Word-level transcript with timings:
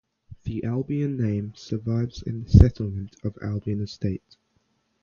The 0.45 0.63
Albion 0.63 1.15
name 1.15 1.53
survives 1.55 2.23
in 2.23 2.41
the 2.45 2.49
settlement 2.49 3.15
of 3.23 3.37
Albion 3.43 3.81
Estate. 3.83 4.35